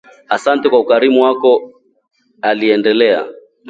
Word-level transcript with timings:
“Asante 0.35 0.65
kwa 0.69 0.79
ukarimu 0.79 1.19
wako”, 1.25 1.71
aliendelea 2.41 3.25